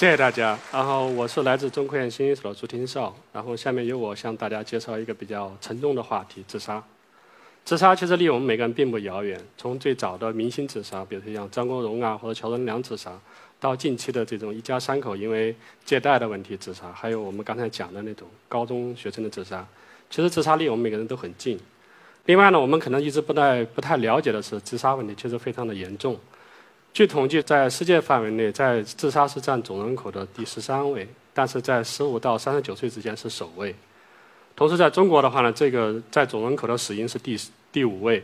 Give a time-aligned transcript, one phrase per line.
[0.00, 0.58] 谢谢大家。
[0.72, 3.14] 然后我是来自中科院信息所的朱廷少。
[3.34, 6.82] 然后下面由我向大家介绍一个比较沉重的话题——自杀。
[7.66, 9.38] 自杀其实离我们每个人并不遥远。
[9.58, 13.12] 从最早的明星自杀，比如说像张国荣啊或者乔任梁自杀，
[13.60, 19.62] 到近期的这种一家三口因为借贷的问题自杀，还有我们刚才讲的那种高中学生的自杀，
[20.08, 21.60] 其实自杀离我们每个人都很近。
[22.24, 26.18] 另外呢，我们可能一直不太不太了解的是，自杀问题其实非常的严重。
[26.92, 33.74] 据统计，在世界范围内，在自杀是占总人口的第十三位，但是在十五到三十九岁之间是首位。
[34.56, 37.38] 同时，在中国的话呢，这个在总人口的死因是第
[37.70, 38.22] 第五位，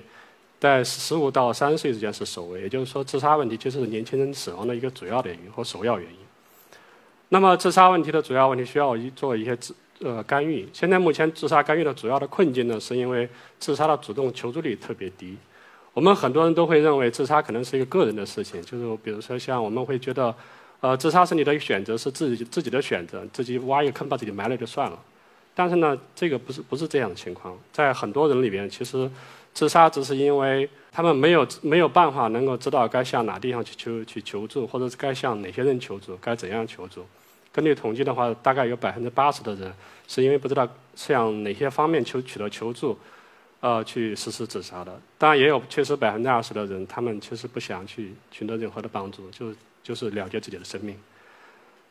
[0.59, 2.63] 在十五到三十岁之间是首位。
[2.63, 6.19] 也就是说，自杀问题其实是年轻人死亡的一个主要的原因和首要原因。
[7.29, 10.69] 那么，自杀问题的主要问题需要一做一些自呃干预。
[10.73, 13.29] 现在目前自杀干预的主要的困境呢，是因为
[13.61, 15.37] 自杀的主动求助率特别低。
[15.97, 20.35] 我们很多人都会认为自杀可能是一个个人的事情，就是比如说像我们会觉得，
[20.83, 24.99] 呃，自杀是你的选择，是自己自己的选择，自己挖一个坑把自己埋了就算了。
[25.55, 29.11] 但是呢，这个不是不是这样的情况，在很多人里边，其实
[29.55, 37.07] 自杀只是因为他们没有没有办法能够知道该向哪地方去求去求助，或者是该向哪些人求助，该怎样求助。
[37.51, 39.73] 根据统计的话，大概有百分之八十的人
[40.07, 42.99] 是因为不知道向哪些方面求取得求助。
[43.67, 50.95] 呃，去实施自杀的，当然也有确实百分之二十的人，他们其实不想去取得任何的帮助，就就是了结自己的生命。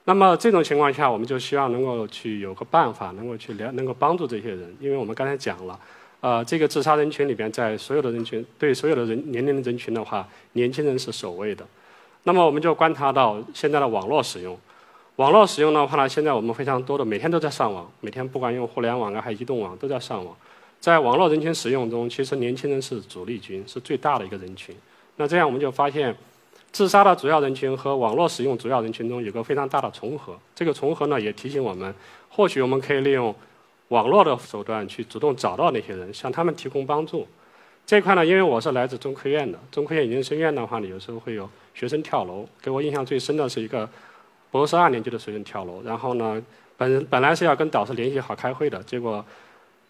[0.06, 5.78] 那么这种情况下，我们就希望能够去有个办法，能够去了，能够帮助这些人，因为我们刚才讲了，
[6.22, 11.68] 呃，这个自杀人群里边，在所有的人群对所有的人年龄的人群的话，年轻人是首位的。
[12.24, 14.58] 那么我们就观察到现在的网络使用，
[15.18, 20.34] 网络使用的话呢，现在我们非常多的每天都在上网，每天不管用互联网啊，还是移动网都在上网。
[20.86, 24.76] 在网络人群使用中，其实年轻人是主力军，是最大的一个人群。
[25.16, 26.16] 那这样我们就发现，
[26.72, 30.38] 自杀的主要人群和网络使用主要人群中有个非常大的重合。
[30.54, 31.92] 这个重合呢，也提醒我们，
[32.30, 33.34] 或许我们可以利用
[33.88, 37.28] 网络的手段去主动找到那些人，向他们提供帮助。
[37.84, 42.48] 这块呢，因为我是来自中科院的，中科院研究生院的话呢，有时候会有学生跳楼。
[42.62, 43.90] 给我印象最深的是一个
[44.52, 46.40] 博士二年级的学生跳楼，然后呢，
[46.78, 49.26] 本本来是要跟导师联系好开会的，结果。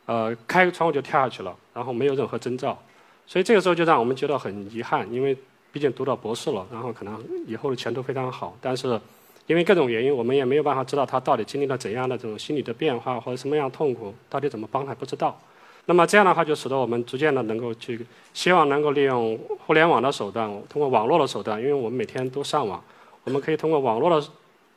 [0.05, 2.77] 呃，开个窗户就跳下去了，然后没有任何征兆，
[3.25, 5.35] 所以这个时候就让我们觉得很遗憾，因为
[5.71, 8.99] 毕竟读到博士了，然后可能以后的前途非常好，但是
[9.47, 15.39] 因为各种原因，我们也没有办法知道他到底经历了怎样的这种心理的变化或者什么样痛苦，到底怎么帮他不知道。
[15.87, 22.83] 那么这样的话，就使得我们逐渐的能够去，希望能够利用互联网的手段，通过网络的手段，因为我们每天都上网，
[23.23, 24.27] 我们可以通过网络的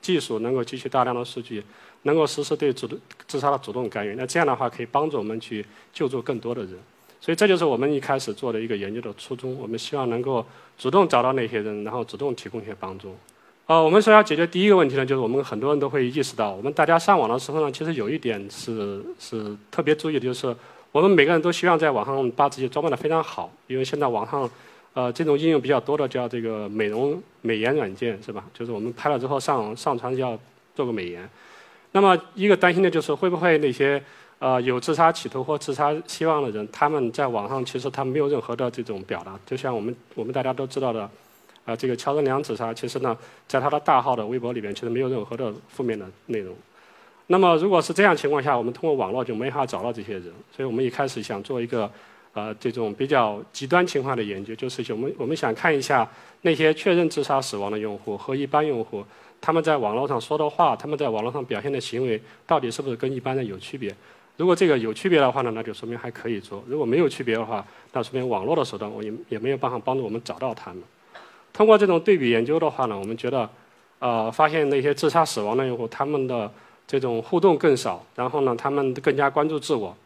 [0.02, 1.64] 技术，能够汲取大量的数据。
[2.08, 6.72] 能够实施对主动自杀的主动干预，那这样的话可以帮助我们去救助更多的人，
[7.20, 9.54] 所以这就是我们一开始做的一个研究的初衷。
[9.60, 10.44] 我们希望能够
[10.78, 13.14] 主动找到那些人，然后主动提供一些帮助。
[13.66, 20.56] 呃，我们说要解决第一个问题呢，就是我们很多人都会意识到，我们大家上网的时候呢，其实有一点是是特别注意的，就是
[20.90, 24.48] 我们每个人都希望在网上把自己装扮的非常好，因为现在网上
[24.94, 28.42] 呃这种应用比较多的叫这个美容美颜软件是吧？
[28.54, 30.38] 就是我们拍了之后上上传要
[30.74, 31.28] 做个美颜。
[31.92, 34.00] 那么，一个担心的就是会不会那些
[34.38, 39.38] 呃有自杀企图或自杀希望的人，他们在网上其实他没有任何的这种表达。
[39.46, 41.08] 就像我们我们大家都知道的，
[41.64, 43.16] 啊，这个乔任梁自杀，其实呢，
[43.46, 46.54] 在他的大号的微博里面，其实没有任何的负面的内容。
[47.28, 50.24] 那么，如果是这样情况下，我们通过网络就没法找到这些人。
[50.54, 51.90] 所以我们一开始想做一个
[52.34, 56.06] 呃这种比较极端情况的研究，就是我们我们想看一下
[56.42, 59.02] 那些确认自杀死亡的用户和一般用户。
[59.40, 63.94] 他们在网络上说的话，他们在网络上表现的行为，到底是不是跟一般人有区别？
[64.36, 70.82] 如果这个有区别的话呢，那就说明还可以做；如果没有区别的话，那说明网络的手段我也也没有办法帮助我们找到他们。
[71.52, 73.48] 通过这种对比研究的话呢，我们觉得，
[73.98, 76.48] 呃，发现那些自杀死亡的用户，他们的
[76.86, 79.96] 这种互动更少，然后呢，他们更加关注自我，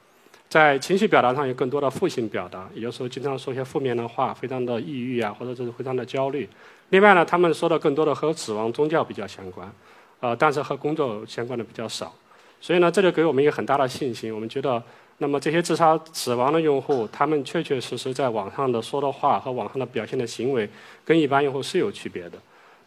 [0.53, 6.47] 在情绪表达上有更多的负性表达，有时候经常说一些负面的话，非常的抑郁啊，或者就是非常的焦虑。
[6.91, 9.73] 另外呢，他们说的更多的和死亡、宗教比较相关，
[10.21, 12.15] 呃，但是和工作相关的比较少。
[12.61, 14.35] 所以呢，这就给我们一个很大的信心。
[14.35, 14.83] 我们觉得，
[15.17, 20.69] 那么这些自杀死亡的用户，他们确确实实在网上的说的话和网上的表现的行为，
[21.03, 22.33] 跟一般用户是有区别的。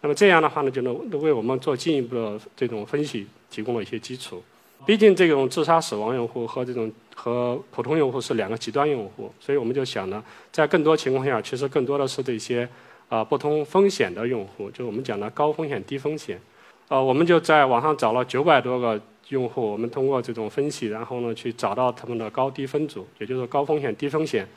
[0.02, 4.44] 那么这样的话呢，就能为我们做进一步的这种分析提供了一些基础。
[4.86, 12.68] 毕竟这种自杀死亡用户和这种和普通用户是两个极端用户，所以我们就想呢，在更多情况下，其实更多的是这些
[13.10, 16.40] 啊不同风险的用户，就我们讲的高风险低风险。
[16.88, 24.48] 呃，我们就在网上找了九百多个用户，我们通过这种分析，然后呢去找到他们的高低分组，也就是高风险低风险，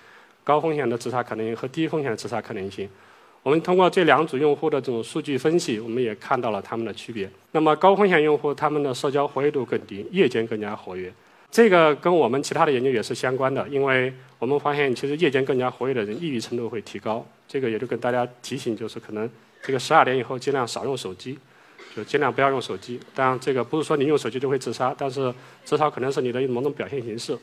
[0.45, 2.87] 高风险的自杀可能性和低风险的自杀可能性。
[3.49, 7.27] 我们通过这两组用户的这种数据分析，我们也看到了他们的区别。
[7.53, 11.11] 那么高风险用户他们的社交活跃度更低，夜间更加活跃。
[11.51, 17.27] 这个跟我们其他的研究也是相关的，因为我们发现其实夜间更加活跃的人，抑郁程度会提高。
[17.49, 19.27] 这个也就跟大家提醒，就是可能
[19.63, 21.39] 这个十二点以后尽量少用手机，
[21.97, 23.01] 就尽量不要用手机。
[23.15, 25.33] 当然，这个不是说你用手机就会自杀，但是
[25.65, 27.35] 至少可能是你的某种表现形式。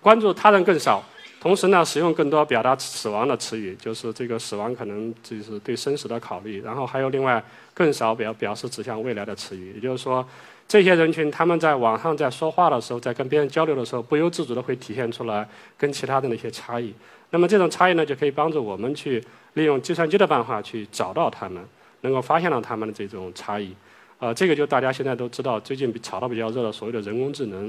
[0.00, 1.04] 关注他人更少。
[1.42, 6.62] 同时呢，使用更多表达死亡的词语，就是这个死亡可能就是对生死的考虑。
[6.62, 7.42] 然后还有另外
[7.74, 9.72] 更少表表示指向未来的词语。
[9.74, 10.24] 也就是说，
[10.68, 15.44] 这些人群他们在网上在说话的时候，在跟别人交流的时候，不由自主的会体现出来
[15.76, 16.94] 跟其他的那些差异。
[17.30, 19.20] 那么这种差异呢，就可以帮助我们去
[19.54, 21.60] 利用计算机的办法去找到他们，
[22.02, 23.74] 能够发现到他们的这种差异。
[24.20, 27.68] 呃，这个就大家现在都知道，最近炒得比较热的所谓的人工智能。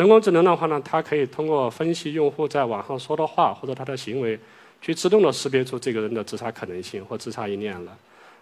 [0.00, 4.38] 人工智能的话呢，它可以通过分析用户在网上说的话或者他的行为，
[4.80, 7.94] 去自动的识别出这个人的自杀可能性或自杀意念了。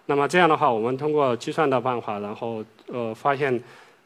[0.07, 3.61] 那么这样的话，我们通过计算的办法，然后呃发现，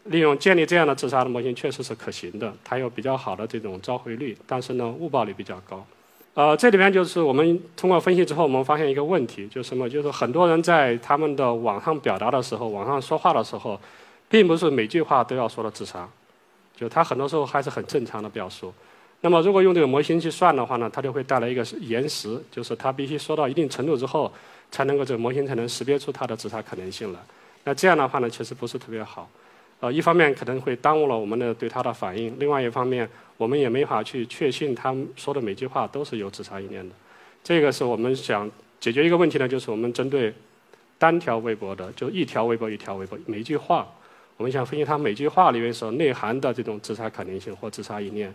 [0.04, 5.84] 利用建立这样的自杀的模型确实是可行的，它有比较好的这种召回率，但是呢误报率比较高。
[6.32, 9.86] 呃，这里边就是我们通过分析之后，我们发现一个问题，就是什么？
[9.90, 13.78] 就是很多人在他们的网上表达的时候，网上说话的时候，
[14.30, 16.08] 并不是每句话都要说的自杀。
[16.74, 18.72] 就它很多时候还是很正常的表述，
[19.20, 24.32] 那么如果用这个模型去算的话呢，它就会带来一个延时，就是它必须说到一定程度之后，
[24.70, 27.24] 才能够这个模型才能识别出它的自杀可能性了。
[27.62, 29.30] 那这样的话呢，其实不是特别好。
[29.78, 36.94] 呃，一方面可能会耽误了我们的对它的反应，另外一方面我们也没法去确信他说的每句话都是有自杀意念的。
[37.44, 40.34] 这个是我们想解决一个问题呢，就是我们针对
[40.98, 43.86] 单条微博的，就一条微博一条微博，每一句话。
[44.42, 48.34] 我们想分析它每句话里面所内涵的这种自杀可能性或自杀意念。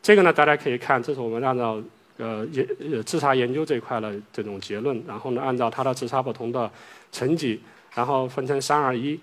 [0.00, 1.82] 这个呢，大家可以看，这是我们按照
[2.18, 6.70] 呃研呃自杀研究这一块的这种结论，然后呢，按照他的自杀不同的
[7.10, 7.60] 层级，
[7.96, 9.18] 然后分成三二一。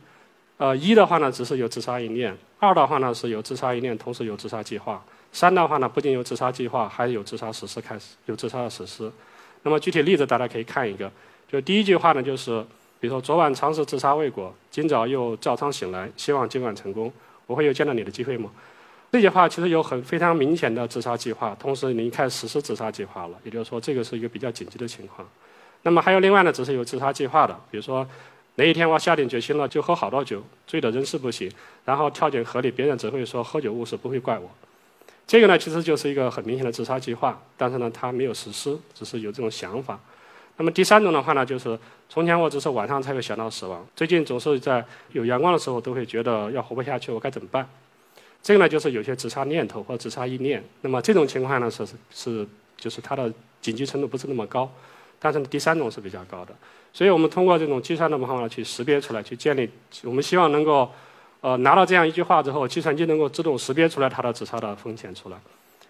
[0.58, 5.02] 呃，一的话呢，只是有自杀意念；二的话呢，是有自杀意念，同时有自杀计划；
[5.32, 9.10] 三的话呢，不仅有自杀计划，还有自杀实施开始，有自杀的实施。
[9.64, 11.10] 那么具体例子大家可以看一个，
[11.50, 12.66] 就第一句话呢，就是。
[13.00, 17.12] 比如说，昨晚尝试自杀未果，今早又照常醒来，希望今晚成功。
[17.46, 18.50] 我会有见到你的机会吗？
[19.12, 23.40] 这句话其实有很非常明显的自杀计划，同时你开始实施自杀计划了。
[23.44, 25.28] 也就是说，这个是一个比较紧急的情况。
[25.84, 28.06] 那么还有另外呢，只是有自杀计划的，比如说
[28.56, 31.50] 哪一天我下定决心了，就喝好多酒，醉得人事不省，
[31.86, 34.50] 然后跳进河里，别人只会说喝酒误事，不会怪我。
[35.26, 40.00] 这个呢，其实就是一个很明显的自杀计划，但是呢，他没有实施，只是有这种想法。
[40.58, 41.78] 那么第三种的话呢，就是
[42.10, 47.68] 从前我只是晚上才会想到死亡，最近总是在有阳光的时候都会觉得要活不下去，我该怎么办？
[48.42, 50.64] 这个呢，就是有些自杀念头或自杀意念。
[50.82, 53.32] 那么这种情况呢，是是就是它的
[53.62, 54.68] 紧急程度不是那么高，
[55.20, 56.56] 但是第三种是比较高的。
[56.92, 59.70] 所以我们通过这种计算的方法去识别出来，去建立，
[60.04, 60.90] 我们希望能够
[61.42, 65.38] 呃拿到这样一句话之后，计算机能够自动识别出来它的自杀的风险出来。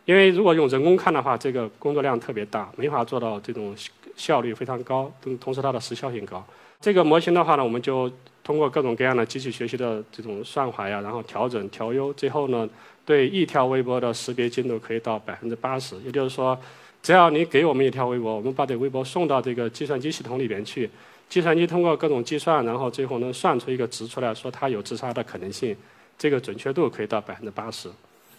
[0.04, 3.74] 因为如果用人工看的话，这个工作量特别大，没法做到这种。
[4.18, 6.46] 效率非常高，同同时它的时效性高。
[6.82, 8.12] 这个模型的话呢，我们就
[8.44, 12.68] 通过各种各样的机器学习的这种算法呀，然后调整调优，最后呢，
[13.06, 15.96] 对一条微博的识别精度可以到百分之八十。
[16.02, 16.60] 也就是说，
[17.02, 20.90] 只要你给我们一条微博，我们把这微博送到这个计算机系统里边去，
[21.28, 25.76] 计算机通过各种计算，然后最后能算出一个值出来，说它有自杀的可能性，
[26.18, 27.90] 这个准确度可以到百分之八十。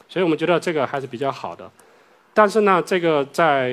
[0.08, 1.70] 所以我们觉得这个还是比较好的。
[2.38, 3.68] 但是呢，这个在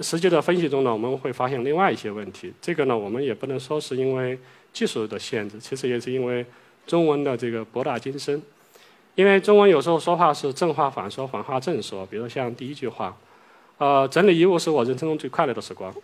[0.00, 2.52] 实际的分析中呢，我们会发现另外一些问题。
[2.60, 4.36] 这个呢，我们也不能说是因为
[4.72, 6.44] 技术的限制，其实也是因为
[6.84, 8.42] 中文的这个博大精深。
[9.14, 12.04] 因为中文有时候说话是正话反说，反话正说。
[12.06, 13.16] 比如像第一句话，
[13.78, 15.94] 呃，整理衣物是我人生中最快乐的时光。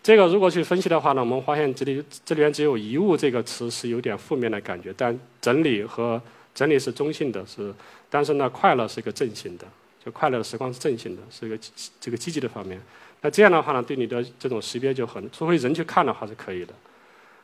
[0.00, 6.22] 这个如果去分析的话呢，我们发现这里这里边只有“遗物”这个词是有点负面的感觉，但整理和
[6.54, 7.74] 整理是中性的，是，
[8.08, 9.66] 但是呢，快乐是一个正性的。
[10.04, 11.58] 就快乐的时光是正性的，是一个
[12.00, 12.80] 这个积极的方面。
[13.20, 16.74] 那这样的话呢，对你的这种识别就很，除非人去看的话是可以的。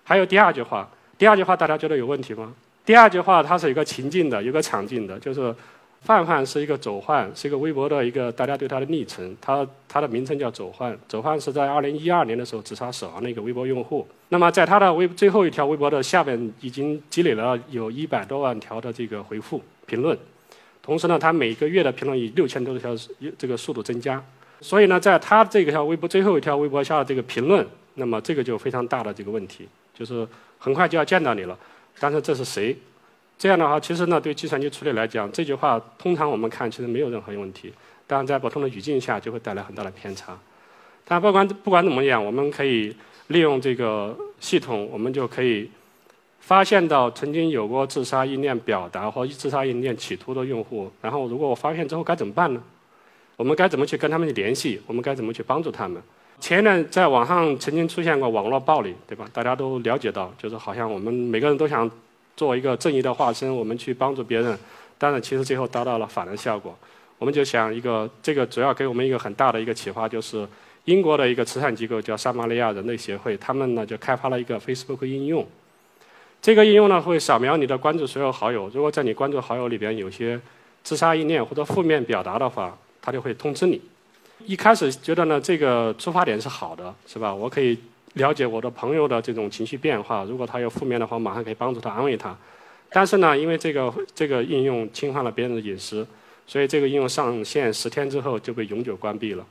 [0.02, 2.52] 还有第二句话，第二句话大家觉得有问题吗？
[2.84, 5.54] 第二句话它是一个情境的，有个场景的，就是
[6.00, 14.06] 范范是一个走患，是一个微博的一个大家对他的昵称，他他的名称叫走患，走患是在二零一二年的时候自杀死亡的一个微博用户。
[14.30, 19.62] 那么在他的微最后一条微博的下面已经积累了有一百多万条的这个回复。
[19.86, 20.18] 评论，
[20.88, 22.96] 同时呢，他每个月的评论以六千多条
[23.36, 24.24] 这个速度增加。
[24.62, 27.64] 所以呢，在他这个条微博最后一条微博下的这个评论，
[27.96, 30.26] 那么这个就非常大的这个问题，就是
[30.56, 31.54] 很快就要见到你了。
[32.00, 32.74] 但是这是谁？
[33.36, 37.70] 这样的话，其实呢，对计算机处理来讲，这句话通常我们看其实没有任何问题，
[38.06, 40.38] 但在不同的语境下就会带来很大的偏差。
[41.04, 45.70] 但不管不管怎么样，我们可以利用这个系统，我们就可以
[46.48, 50.90] 发现到曾经有过自杀意念表达或自杀意念企图的用户。
[51.02, 52.62] 然后，如果我发现之后该怎么办呢？
[53.36, 54.80] 我们该怎么去跟他们去联系？
[54.86, 56.02] 我们该怎么去帮助他们？
[56.40, 59.28] 前年在网上曾经出现过网络暴力，对吧？
[59.30, 61.90] 大家都了解到，就是好像我们每个人都想
[62.34, 64.58] 做一个正义的化身，我们去帮助别人，
[64.96, 66.74] 但是其实最后达到了反的效果。
[67.18, 70.48] 我们就想一个，这个主要给我们一个很大的一个启发，就是
[70.86, 75.46] 英国的一个慈善机构叫撒玛利亚人类协会，他们呢就开发了一个 Facebook 应用。
[76.42, 80.40] 这个应用呢会扫描你的关注所有好友，如果在你关注好友里边有些
[80.82, 82.76] 自杀意念或者负面表达的话。
[83.00, 83.80] 他就会通知你。
[84.44, 87.34] 一开始觉得呢，这个出发点是好的，是吧？
[87.34, 87.78] 我可以
[88.14, 92.36] 了解我的朋友的这种情绪变化，如果他有负面的话，马上可以帮助他安慰他。
[92.90, 96.06] 但是呢，因为这个这个应用侵犯了别人的隐私，
[96.46, 99.46] 所以这个应用上线十天之后就被永久关闭了。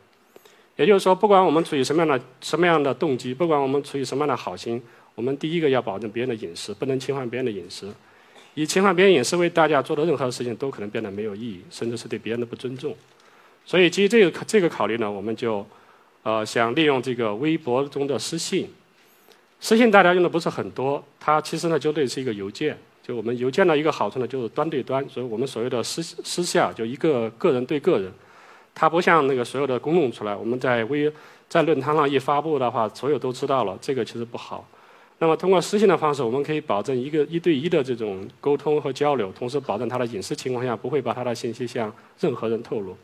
[0.76, 4.80] 也就是说，不管我们出于什么样的什么样的动机，不管我们出于什么样的好心，
[5.18, 7.92] 我们第一个要保证别人的隐私，不能侵犯别人的隐私。
[8.54, 12.96] 以侵犯别人隐私为大家做的任何事情，都可能变得没有意义，甚至是对别人的不尊重。
[13.66, 15.66] 所以基于这个这个考虑呢，我们就
[16.22, 18.70] 呃想利用这个微博中的私信。
[19.60, 22.78] 私信大家用的不是很多，它其实呢就类似一个邮件。
[23.02, 28.12] 就我们邮件的一个好处呢，就是端对端，所以我们所谓的私私下就一个个人对个人，
[28.76, 30.36] 它不像那个所有的公弄出来。
[30.36, 31.12] 我们在微
[31.50, 34.68] 在论坛上一发布的话，所有都知道了，这个其实不好。
[35.20, 42.96] 那么通过私信的方式，我们可以保证一个一对一的这种沟通和交流，同时保证他的隐私情况下不会把他的信息向任何人透露。